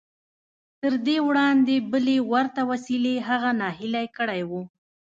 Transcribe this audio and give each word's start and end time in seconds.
تر 0.81 0.93
دې 1.07 1.17
وړاندې 1.27 1.75
بلې 1.91 2.17
ورته 2.31 2.61
وسیلې 2.71 3.15
هغه 3.27 3.49
ناهیلی 3.61 4.07
کړی 4.17 4.41
و 4.49 4.51